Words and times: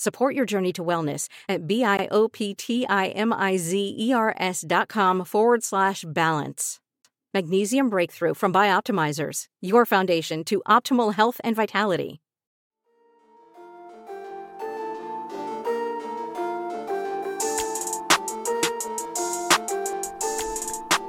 Support 0.00 0.34
your 0.34 0.46
journey 0.46 0.72
to 0.72 0.82
wellness 0.82 1.28
at 1.46 1.66
B-I-O-P-T-I-M-I-Z-E-R-S 1.66 4.64
dot 4.66 4.88
com 4.88 5.24
forward 5.26 5.62
slash 5.62 6.06
balance. 6.08 6.80
Magnesium 7.34 7.90
Breakthrough 7.90 8.32
from 8.32 8.50
Bioptimizers, 8.50 9.44
your 9.60 9.84
foundation 9.84 10.42
to 10.44 10.62
optimal 10.66 11.12
health 11.12 11.38
and 11.44 11.54
vitality. 11.54 12.22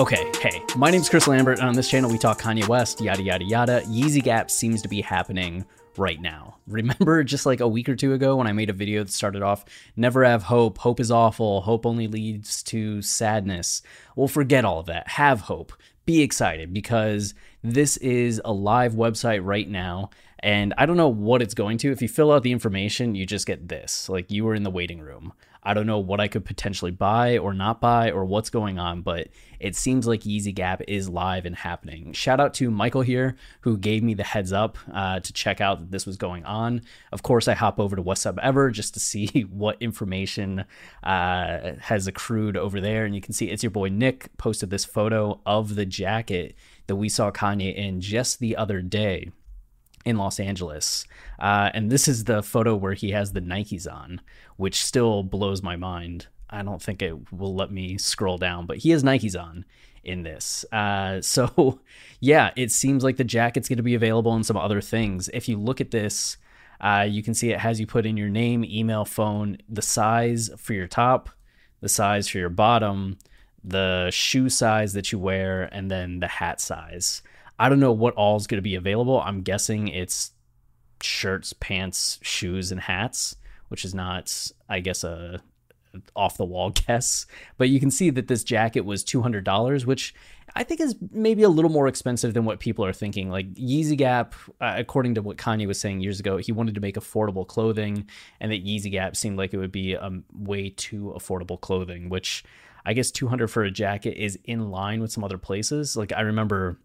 Okay, 0.00 0.32
hey, 0.40 0.64
my 0.76 0.90
name's 0.90 1.08
Chris 1.08 1.28
Lambert, 1.28 1.60
and 1.60 1.68
on 1.68 1.76
this 1.76 1.88
channel 1.88 2.10
we 2.10 2.18
talk 2.18 2.42
Kanye 2.42 2.66
West, 2.66 3.00
yada 3.00 3.22
yada 3.22 3.44
yada. 3.44 3.82
Yeezy 3.82 4.20
Gap 4.20 4.50
seems 4.50 4.82
to 4.82 4.88
be 4.88 5.00
happening 5.00 5.64
right 5.98 6.20
now. 6.20 6.56
Remember 6.66 7.24
just 7.24 7.46
like 7.46 7.60
a 7.60 7.68
week 7.68 7.88
or 7.88 7.96
two 7.96 8.12
ago 8.12 8.36
when 8.36 8.46
I 8.46 8.52
made 8.52 8.70
a 8.70 8.74
video 8.74 9.02
that 9.04 9.12
started 9.12 9.42
off, 9.42 9.64
never 9.96 10.24
have 10.24 10.44
hope, 10.44 10.78
hope 10.78 11.00
is 11.00 11.10
awful, 11.10 11.62
hope 11.62 11.86
only 11.86 12.06
leads 12.06 12.62
to 12.64 13.02
sadness. 13.02 13.82
Well, 14.16 14.28
forget 14.28 14.64
all 14.64 14.80
of 14.80 14.86
that. 14.86 15.08
Have 15.08 15.42
hope. 15.42 15.72
Be 16.06 16.22
excited 16.22 16.72
because 16.72 17.34
this 17.62 17.96
is 17.98 18.40
a 18.44 18.52
live 18.52 18.94
website 18.94 19.40
right 19.44 19.68
now. 19.68 20.10
And 20.42 20.74
I 20.78 20.86
don't 20.86 20.96
know 20.96 21.08
what 21.08 21.42
it's 21.42 21.54
going 21.54 21.78
to. 21.78 21.92
If 21.92 22.02
you 22.02 22.08
fill 22.08 22.32
out 22.32 22.42
the 22.42 22.52
information, 22.52 23.14
you 23.14 23.26
just 23.26 23.46
get 23.46 23.68
this. 23.68 24.08
Like 24.08 24.30
you 24.30 24.44
were 24.44 24.54
in 24.54 24.62
the 24.62 24.70
waiting 24.70 25.00
room. 25.00 25.32
I 25.62 25.74
don't 25.74 25.86
know 25.86 25.98
what 25.98 26.20
I 26.20 26.28
could 26.28 26.44
potentially 26.44 26.90
buy 26.90 27.36
or 27.36 27.52
not 27.52 27.80
buy 27.80 28.10
or 28.10 28.24
what's 28.24 28.48
going 28.48 28.78
on, 28.78 29.02
but 29.02 29.28
it 29.58 29.76
seems 29.76 30.06
like 30.06 30.22
Yeezy 30.22 30.54
Gap 30.54 30.80
is 30.88 31.08
live 31.08 31.44
and 31.44 31.54
happening. 31.54 32.14
Shout 32.14 32.40
out 32.40 32.54
to 32.54 32.70
Michael 32.70 33.02
here 33.02 33.36
who 33.60 33.76
gave 33.76 34.02
me 34.02 34.14
the 34.14 34.24
heads 34.24 34.52
up 34.52 34.78
uh, 34.92 35.20
to 35.20 35.32
check 35.32 35.60
out 35.60 35.80
that 35.80 35.90
this 35.90 36.06
was 36.06 36.16
going 36.16 36.46
on. 36.46 36.80
Of 37.12 37.22
course, 37.22 37.46
I 37.46 37.52
hop 37.52 37.78
over 37.78 37.94
to 37.94 38.00
What's 38.00 38.24
Up 38.24 38.38
Ever 38.42 38.70
just 38.70 38.94
to 38.94 39.00
see 39.10 39.26
what 39.50 39.76
information 39.80 40.64
uh, 41.02 41.72
has 41.80 42.06
accrued 42.06 42.56
over 42.56 42.80
there, 42.80 43.04
and 43.04 43.14
you 43.14 43.20
can 43.20 43.34
see 43.34 43.50
it's 43.50 43.62
your 43.62 43.70
boy 43.70 43.90
Nick 43.90 44.34
posted 44.38 44.70
this 44.70 44.86
photo 44.86 45.40
of 45.44 45.74
the 45.74 45.86
jacket 45.86 46.54
that 46.86 46.96
we 46.96 47.10
saw 47.10 47.30
Kanye 47.30 47.74
in 47.74 48.00
just 48.00 48.40
the 48.40 48.56
other 48.56 48.80
day 48.80 49.30
in 50.04 50.16
Los 50.16 50.40
Angeles. 50.40 51.06
Uh, 51.38 51.70
and 51.74 51.90
this 51.90 52.08
is 52.08 52.24
the 52.24 52.42
photo 52.42 52.74
where 52.74 52.94
he 52.94 53.10
has 53.10 53.32
the 53.32 53.40
Nikes 53.40 53.90
on, 53.90 54.20
which 54.56 54.82
still 54.82 55.22
blows 55.22 55.62
my 55.62 55.76
mind. 55.76 56.26
I 56.48 56.62
don't 56.62 56.82
think 56.82 57.02
it 57.02 57.32
will 57.32 57.54
let 57.54 57.70
me 57.70 57.98
scroll 57.98 58.38
down, 58.38 58.66
but 58.66 58.78
he 58.78 58.90
has 58.90 59.02
Nikes 59.02 59.40
on 59.40 59.64
in 60.02 60.22
this. 60.22 60.64
Uh, 60.72 61.20
so, 61.20 61.80
yeah, 62.20 62.50
it 62.56 62.72
seems 62.72 63.04
like 63.04 63.16
the 63.16 63.24
jacket's 63.24 63.68
going 63.68 63.76
to 63.76 63.82
be 63.82 63.94
available 63.94 64.34
and 64.34 64.44
some 64.44 64.56
other 64.56 64.80
things. 64.80 65.28
If 65.32 65.48
you 65.48 65.58
look 65.58 65.80
at 65.80 65.90
this, 65.90 66.36
uh, 66.80 67.06
you 67.08 67.22
can 67.22 67.34
see 67.34 67.50
it 67.50 67.60
has 67.60 67.78
you 67.78 67.86
put 67.86 68.06
in 68.06 68.16
your 68.16 68.30
name, 68.30 68.64
email, 68.64 69.04
phone, 69.04 69.58
the 69.68 69.82
size 69.82 70.50
for 70.56 70.72
your 70.72 70.86
top, 70.86 71.30
the 71.80 71.88
size 71.88 72.28
for 72.28 72.38
your 72.38 72.48
bottom, 72.48 73.18
the 73.62 74.10
shoe 74.10 74.48
size 74.48 74.94
that 74.94 75.12
you 75.12 75.18
wear, 75.18 75.68
and 75.72 75.90
then 75.90 76.20
the 76.20 76.28
hat 76.28 76.60
size. 76.60 77.22
I 77.60 77.68
don't 77.68 77.78
know 77.78 77.92
what 77.92 78.14
all 78.14 78.36
is 78.36 78.46
going 78.46 78.56
to 78.56 78.62
be 78.62 78.74
available. 78.74 79.20
I'm 79.20 79.42
guessing 79.42 79.88
it's 79.88 80.32
shirts, 81.02 81.52
pants, 81.52 82.18
shoes, 82.22 82.72
and 82.72 82.80
hats, 82.80 83.36
which 83.68 83.84
is 83.84 83.94
not, 83.94 84.50
I 84.66 84.80
guess, 84.80 85.04
a 85.04 85.42
off 86.16 86.38
the 86.38 86.44
wall 86.46 86.70
guess. 86.86 87.26
But 87.58 87.68
you 87.68 87.78
can 87.78 87.90
see 87.90 88.08
that 88.08 88.28
this 88.28 88.44
jacket 88.44 88.86
was 88.86 89.04
$200, 89.04 89.84
which 89.84 90.14
I 90.54 90.64
think 90.64 90.80
is 90.80 90.96
maybe 91.12 91.42
a 91.42 91.50
little 91.50 91.70
more 91.70 91.86
expensive 91.86 92.32
than 92.32 92.46
what 92.46 92.60
people 92.60 92.82
are 92.82 92.94
thinking. 92.94 93.28
Like 93.28 93.52
Yeezy 93.52 93.96
Gap, 93.96 94.34
uh, 94.58 94.76
according 94.78 95.16
to 95.16 95.22
what 95.22 95.36
Kanye 95.36 95.66
was 95.66 95.78
saying 95.78 96.00
years 96.00 96.18
ago, 96.18 96.38
he 96.38 96.52
wanted 96.52 96.76
to 96.76 96.80
make 96.80 96.96
affordable 96.96 97.46
clothing, 97.46 98.06
and 98.40 98.50
that 98.50 98.64
Yeezy 98.64 98.90
Gap 98.90 99.16
seemed 99.16 99.36
like 99.36 99.52
it 99.52 99.58
would 99.58 99.70
be 99.70 99.98
um, 99.98 100.24
way 100.32 100.70
too 100.70 101.12
affordable 101.14 101.60
clothing, 101.60 102.08
which 102.08 102.42
I 102.86 102.94
guess 102.94 103.10
200 103.10 103.48
for 103.48 103.64
a 103.64 103.70
jacket 103.70 104.16
is 104.16 104.38
in 104.44 104.70
line 104.70 105.02
with 105.02 105.12
some 105.12 105.24
other 105.24 105.36
places. 105.36 105.94
Like 105.94 106.14
I 106.14 106.22
remember 106.22 106.78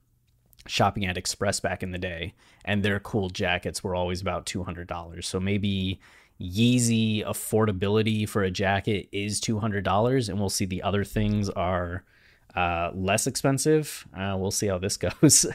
shopping 0.68 1.06
at 1.06 1.18
Express 1.18 1.60
back 1.60 1.84
in 1.84 1.92
the 1.92 1.98
day, 1.98 2.34
and 2.64 2.84
their 2.84 3.00
cool 3.00 3.30
jackets 3.30 3.84
were 3.84 3.96
always 3.96 4.22
about 4.22 4.46
two 4.46 4.64
hundred 4.64 4.88
dollars. 4.88 5.28
So 5.28 5.40
maybe 5.40 6.00
Yeezy 6.42 7.26
affordability 7.26 8.28
for 8.28 8.44
a 8.44 8.52
jacket 8.52 9.08
is 9.12 9.40
two 9.40 9.60
hundred 9.60 9.84
dollars, 9.84 10.30
and 10.30 10.40
we'll 10.40 10.50
see 10.50 10.66
the 10.66 10.84
other 10.84 11.04
things 11.04 11.50
are 11.50 12.04
uh, 12.56 12.92
less 12.94 13.28
expensive. 13.28 14.08
Uh, 14.16 14.36
we'll 14.38 14.52
see 14.52 14.68
how 14.68 14.78
this 14.78 14.98
goes. 15.22 15.46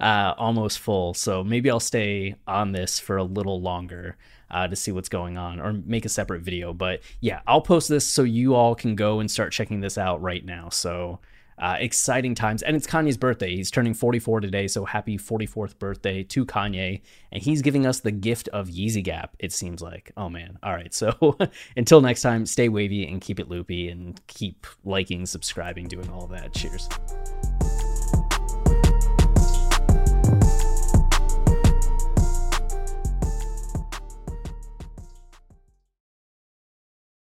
uh, 0.00 0.34
almost 0.36 0.78
full, 0.78 1.14
so 1.14 1.42
maybe 1.44 1.70
I'll 1.70 1.80
stay 1.80 2.36
on 2.46 2.72
this 2.72 2.98
for 2.98 3.16
a 3.16 3.24
little 3.24 3.60
longer. 3.60 4.16
Uh, 4.48 4.68
to 4.68 4.76
see 4.76 4.92
what's 4.92 5.08
going 5.08 5.36
on 5.36 5.60
or 5.60 5.72
make 5.72 6.04
a 6.04 6.08
separate 6.08 6.40
video. 6.40 6.72
But 6.72 7.00
yeah, 7.20 7.40
I'll 7.48 7.60
post 7.60 7.88
this 7.88 8.06
so 8.06 8.22
you 8.22 8.54
all 8.54 8.76
can 8.76 8.94
go 8.94 9.18
and 9.18 9.28
start 9.28 9.52
checking 9.52 9.80
this 9.80 9.98
out 9.98 10.22
right 10.22 10.44
now. 10.44 10.68
So 10.68 11.18
uh, 11.58 11.76
exciting 11.78 12.34
times. 12.34 12.62
And 12.62 12.76
it's 12.76 12.86
Kanye's 12.86 13.16
birthday. 13.16 13.54
He's 13.56 13.70
turning 13.70 13.94
44 13.94 14.40
today. 14.40 14.68
So 14.68 14.84
happy 14.84 15.18
44th 15.18 15.78
birthday 15.78 16.22
to 16.24 16.44
Kanye. 16.44 17.00
And 17.32 17.42
he's 17.42 17.62
giving 17.62 17.86
us 17.86 18.00
the 18.00 18.12
gift 18.12 18.48
of 18.48 18.68
Yeezy 18.68 19.02
Gap, 19.02 19.36
it 19.38 19.52
seems 19.52 19.82
like. 19.82 20.12
Oh, 20.16 20.28
man. 20.28 20.58
All 20.62 20.72
right. 20.72 20.92
So 20.92 21.38
until 21.76 22.00
next 22.00 22.22
time, 22.22 22.46
stay 22.46 22.68
wavy 22.68 23.06
and 23.06 23.20
keep 23.20 23.40
it 23.40 23.48
loopy 23.48 23.88
and 23.88 24.20
keep 24.26 24.66
liking, 24.84 25.26
subscribing, 25.26 25.88
doing 25.88 26.10
all 26.10 26.26
that. 26.28 26.52
Cheers. 26.52 26.88